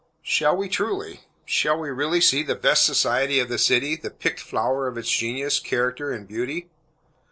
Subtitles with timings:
[0.35, 1.25] '"Shall we, truly?
[1.45, 5.11] Shall we really see the "best society of the city," the picked flower of its
[5.11, 6.71] genius, character and beauty?